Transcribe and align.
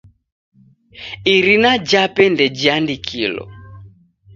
Irina 1.35 1.71
jape 1.89 2.23
ndejiandikilo. 2.33 3.43